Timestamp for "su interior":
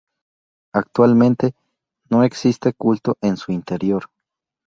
3.37-4.09